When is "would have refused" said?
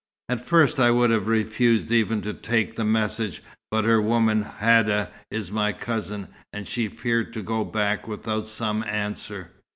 0.89-1.91